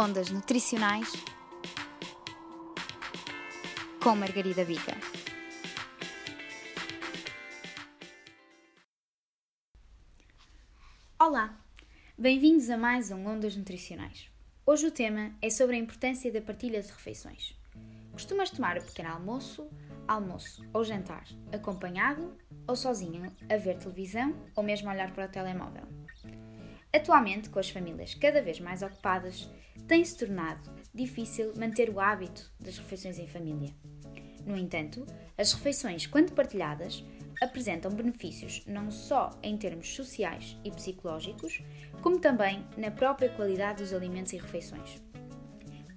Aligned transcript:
Ondas 0.00 0.30
Nutricionais 0.30 1.12
com 4.00 4.14
Margarida 4.14 4.64
Bica. 4.64 4.96
Olá, 11.18 11.60
bem-vindos 12.16 12.70
a 12.70 12.76
mais 12.78 13.10
um 13.10 13.26
Ondas 13.26 13.56
Nutricionais. 13.56 14.30
Hoje 14.64 14.86
o 14.86 14.92
tema 14.92 15.32
é 15.42 15.50
sobre 15.50 15.74
a 15.74 15.80
importância 15.80 16.32
da 16.32 16.40
partilha 16.40 16.80
de 16.80 16.92
refeições. 16.92 17.58
Costumas 18.12 18.50
tomar 18.50 18.78
o 18.78 18.84
pequeno 18.84 19.08
almoço, 19.08 19.68
almoço 20.06 20.64
ou 20.72 20.84
jantar 20.84 21.24
acompanhado 21.52 22.38
ou 22.68 22.76
sozinho 22.76 23.34
a 23.50 23.56
ver 23.56 23.78
televisão 23.78 24.32
ou 24.54 24.62
mesmo 24.62 24.88
a 24.88 24.92
olhar 24.92 25.12
para 25.12 25.26
o 25.26 25.28
telemóvel? 25.28 25.97
Atualmente, 26.94 27.50
com 27.50 27.58
as 27.58 27.68
famílias 27.68 28.14
cada 28.14 28.40
vez 28.40 28.60
mais 28.60 28.82
ocupadas, 28.82 29.48
tem-se 29.86 30.16
tornado 30.16 30.70
difícil 30.94 31.52
manter 31.56 31.90
o 31.90 32.00
hábito 32.00 32.50
das 32.58 32.78
refeições 32.78 33.18
em 33.18 33.26
família. 33.26 33.74
No 34.46 34.56
entanto, 34.56 35.06
as 35.36 35.52
refeições, 35.52 36.06
quando 36.06 36.32
partilhadas, 36.32 37.04
apresentam 37.42 37.92
benefícios 37.92 38.64
não 38.66 38.90
só 38.90 39.30
em 39.42 39.56
termos 39.56 39.94
sociais 39.94 40.56
e 40.64 40.70
psicológicos, 40.70 41.62
como 42.00 42.18
também 42.18 42.64
na 42.76 42.90
própria 42.90 43.28
qualidade 43.28 43.82
dos 43.82 43.92
alimentos 43.92 44.32
e 44.32 44.38
refeições. 44.38 45.00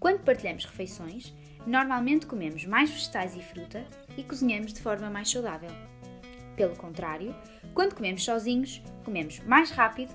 Quando 0.00 0.24
partilhamos 0.24 0.64
refeições, 0.64 1.32
normalmente 1.66 2.26
comemos 2.26 2.64
mais 2.64 2.90
vegetais 2.90 3.36
e 3.36 3.42
fruta 3.42 3.86
e 4.16 4.24
cozinhamos 4.24 4.72
de 4.72 4.82
forma 4.82 5.08
mais 5.08 5.30
saudável. 5.30 5.70
Pelo 6.56 6.76
contrário, 6.76 7.34
quando 7.74 7.94
comemos 7.94 8.24
sozinhos, 8.24 8.82
comemos 9.04 9.38
mais 9.40 9.70
rápido 9.70 10.12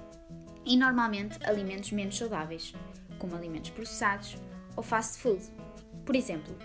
e 0.66 0.76
normalmente 0.76 1.38
alimentos 1.46 1.92
menos 1.92 2.18
saudáveis, 2.18 2.74
como 3.20 3.36
alimentos 3.36 3.70
processados 3.70 4.38
ou 4.76 4.84
fast 4.84 5.22
food. 5.22 5.44
Por 6.06 6.16
exemplo, 6.16 6.58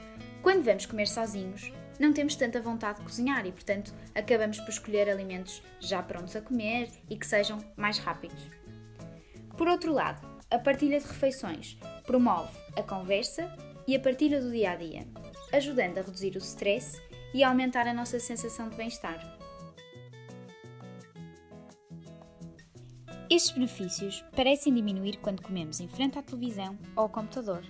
quando 0.43 0.65
vamos 0.65 0.87
comer 0.87 1.07
sozinhos, 1.07 1.73
não 1.99 2.15
temos 2.15 2.35
tanta 2.35 2.61
vontade 2.61 2.99
de 2.99 3.05
cozinhar 3.05 3.47
e, 3.47 3.53
portanto, 3.53 3.95
acabamos 4.15 4.59
por 4.61 4.71
escolher 4.71 5.11
alimentos 5.11 5.63
já 5.79 6.03
prontos 6.03 6.35
a 6.35 6.41
comer 6.41 6.89
e 7.11 7.17
que 7.17 7.27
sejam 7.27 7.59
mais 7.77 7.99
rápidos. 7.99 8.43
Por 9.57 9.69
outro 9.69 9.93
lado, 9.93 10.27
a 10.51 10.59
partilha 10.59 10.99
de 10.99 11.07
refeições 11.07 11.79
promove 12.07 12.57
a 12.77 12.83
conversa 12.83 13.55
e 13.87 13.95
a 13.95 14.01
partilha 14.01 14.41
do 14.41 14.51
dia 14.51 14.71
a 14.71 14.77
dia, 14.77 15.07
ajudando 15.53 15.99
a 15.99 16.03
reduzir 16.03 16.35
o 16.37 16.39
stress 16.39 17.01
e 17.35 17.45
a 17.45 17.49
aumentar 17.49 17.87
a 17.87 17.95
nossa 17.95 18.19
sensação 18.19 18.71
de 18.71 18.77
bem-estar. 18.77 19.40
Estes 23.31 23.53
benefícios 23.53 24.25
parecem 24.35 24.75
diminuir 24.75 25.19
quando 25.19 25.41
comemos 25.41 25.79
em 25.79 25.87
frente 25.87 26.19
à 26.19 26.23
televisão 26.23 26.77
ou 26.97 27.05
ao 27.05 27.09
computador, 27.09 27.65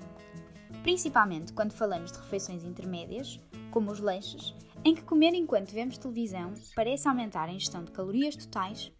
principalmente 0.82 1.52
quando 1.52 1.72
falamos 1.72 2.10
de 2.10 2.18
refeições 2.18 2.64
intermédias, 2.64 3.38
como 3.70 3.92
os 3.92 4.00
lanches, 4.00 4.54
em 4.82 4.94
que 4.94 5.02
comer 5.02 5.34
enquanto 5.34 5.72
vemos 5.72 5.98
televisão 5.98 6.54
parece 6.74 7.06
aumentar 7.06 7.46
a 7.46 7.52
ingestão 7.52 7.84
de 7.84 7.92
calorias 7.92 8.36
totais 8.36 8.90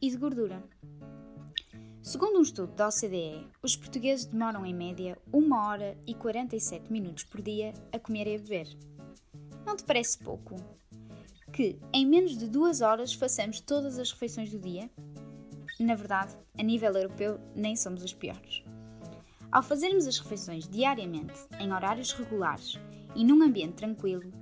e 0.00 0.08
de 0.08 0.16
gordura. 0.16 0.64
Segundo 2.02 2.38
um 2.38 2.42
estudo 2.42 2.72
da 2.72 2.88
OCDE, 2.88 3.46
os 3.62 3.76
portugueses 3.76 4.24
demoram 4.24 4.64
em 4.64 4.72
média 4.72 5.18
1 5.34 5.52
hora 5.52 5.98
e 6.06 6.14
47 6.14 6.90
minutos 6.90 7.24
por 7.24 7.42
dia 7.42 7.74
a 7.92 7.98
comer 7.98 8.26
e 8.26 8.36
a 8.36 8.38
beber. 8.38 8.68
Não 9.66 9.76
te 9.76 9.84
parece 9.84 10.18
pouco? 10.18 10.56
Que 11.52 11.78
em 11.92 12.06
menos 12.06 12.38
de 12.38 12.48
2 12.48 12.80
horas 12.80 13.12
façamos 13.12 13.60
todas 13.60 13.98
as 13.98 14.10
refeições 14.12 14.50
do 14.50 14.58
dia? 14.58 14.90
Na 15.78 15.94
verdade, 15.94 16.34
a 16.58 16.62
nível 16.62 16.92
europeu, 16.92 17.38
nem 17.54 17.76
somos 17.76 18.02
os 18.02 18.14
piores. 18.14 18.64
Ao 19.52 19.62
fazermos 19.62 20.06
as 20.06 20.18
refeições 20.18 20.66
diariamente, 20.66 21.34
em 21.60 21.72
horários 21.72 22.12
regulares 22.12 22.78
e 23.14 23.24
num 23.24 23.42
ambiente 23.42 23.74
tranquilo, 23.74 24.32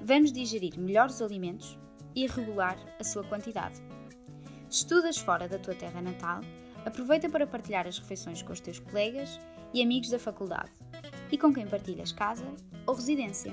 vamos 0.00 0.32
digerir 0.32 0.78
melhor 0.78 1.08
os 1.08 1.20
alimentos 1.20 1.78
e 2.14 2.26
regular 2.26 2.78
a 2.98 3.04
sua 3.04 3.24
quantidade. 3.24 3.82
Estudas 4.70 5.18
fora 5.18 5.48
da 5.48 5.58
tua 5.58 5.74
terra 5.74 6.00
natal, 6.00 6.40
aproveita 6.84 7.28
para 7.28 7.46
partilhar 7.46 7.86
as 7.86 7.98
refeições 7.98 8.42
com 8.42 8.52
os 8.52 8.60
teus 8.60 8.78
colegas 8.78 9.38
e 9.72 9.82
amigos 9.82 10.10
da 10.10 10.18
faculdade 10.18 10.70
e 11.30 11.36
com 11.36 11.52
quem 11.52 11.66
partilhas 11.66 12.12
casa 12.12 12.46
ou 12.86 12.94
residência. 12.94 13.52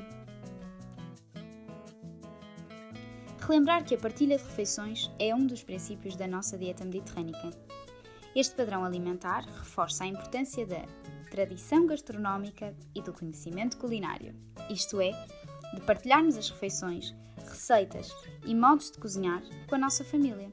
Relembrar 3.42 3.84
que 3.84 3.96
a 3.96 3.98
partilha 3.98 4.38
de 4.38 4.44
refeições 4.44 5.12
é 5.20 5.34
um 5.34 5.46
dos 5.46 5.64
princípios 5.64 6.16
da 6.16 6.28
nossa 6.28 6.58
dieta 6.58 6.86
mediterrânica. 6.86 7.52
Este 8.36 8.56
padrão 8.56 8.86
alimentar 8.86 9.44
reforça 9.46 10.04
a 10.04 10.08
importância 10.08 10.66
da 10.66 10.84
tradição 11.30 11.86
gastronómica 11.86 12.74
e 12.96 13.02
do 13.02 13.14
conhecimento 13.14 13.78
culinário, 13.78 14.36
isto 14.70 15.02
é, 15.02 15.12
de 15.74 15.82
partilharmos 15.82 16.38
as 16.38 16.50
refeições, 16.50 17.16
receitas 17.38 18.10
e 18.46 18.54
modos 18.54 18.92
de 18.92 19.00
cozinhar 19.00 19.42
com 19.68 19.76
a 19.76 19.80
nossa 19.80 20.04
família. 20.04 20.52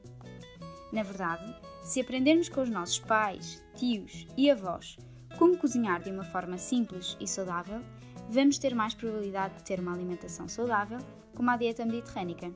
Na 0.91 1.03
verdade, 1.03 1.55
se 1.83 2.01
aprendermos 2.01 2.49
com 2.49 2.61
os 2.61 2.69
nossos 2.69 2.99
pais, 2.99 3.63
tios 3.75 4.27
e 4.35 4.49
avós 4.49 4.97
como 5.37 5.57
cozinhar 5.57 6.01
de 6.01 6.11
uma 6.11 6.25
forma 6.25 6.57
simples 6.57 7.15
e 7.19 7.25
saudável, 7.25 7.81
vamos 8.29 8.57
ter 8.57 8.75
mais 8.75 8.93
probabilidade 8.93 9.55
de 9.55 9.63
ter 9.63 9.79
uma 9.79 9.93
alimentação 9.93 10.49
saudável, 10.49 10.99
como 11.33 11.49
a 11.49 11.55
dieta 11.55 11.85
mediterrânica. 11.85 12.51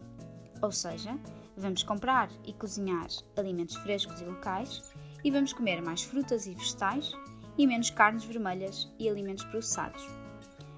Ou 0.63 0.71
seja, 0.71 1.19
vamos 1.57 1.83
comprar 1.83 2.29
e 2.45 2.53
cozinhar 2.53 3.07
alimentos 3.35 3.75
frescos 3.75 4.21
e 4.21 4.23
locais 4.23 4.81
e 5.21 5.29
vamos 5.29 5.51
comer 5.51 5.81
mais 5.81 6.03
frutas 6.03 6.47
e 6.47 6.55
vegetais 6.55 7.11
e 7.57 7.67
menos 7.67 7.89
carnes 7.89 8.23
vermelhas 8.23 8.89
e 8.97 9.09
alimentos 9.09 9.43
processados. 9.43 10.07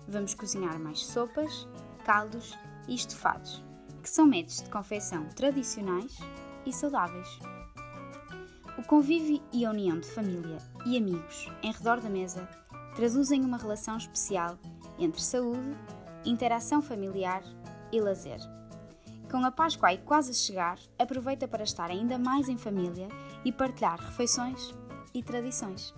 Vamos 0.07 0.34
cozinhar 0.34 0.79
mais 0.79 1.06
sopas, 1.06 1.68
caldos 2.03 2.57
e 2.88 2.96
estofados, 2.96 3.63
que 4.01 4.09
são 4.09 4.25
métodos 4.25 4.63
de 4.63 4.72
confecção 4.72 5.29
tradicionais 5.35 6.17
e 6.66 6.73
saudáveis. 6.73 7.40
O 8.79 8.84
convívio 8.88 9.40
e 9.53 9.66
a 9.66 9.69
união 9.69 10.00
de 10.00 10.09
família 10.09 10.57
e 10.84 10.97
amigos 10.97 11.47
em 11.62 11.72
redor 11.72 12.02
da 12.02 12.09
mesa 12.09 12.50
traduzem 12.96 13.46
uma 13.46 13.57
relação 13.57 13.97
especial 13.97 14.57
entre 14.97 15.22
saúde, 15.22 15.78
interação 16.25 16.81
familiar 16.81 17.44
e 17.91 18.02
lazer. 18.02 18.40
Com 19.35 19.46
a 19.46 19.51
Páscoa 19.51 19.90
aí 19.90 19.97
quase 19.97 20.31
a 20.31 20.34
chegar, 20.34 20.79
aproveita 20.97 21.46
para 21.46 21.62
estar 21.62 21.91
ainda 21.91 22.18
mais 22.18 22.47
em 22.47 22.57
família 22.57 23.09
e 23.44 23.51
partilhar 23.51 24.00
refeições 24.00 24.73
e 25.13 25.22
tradições. 25.22 25.94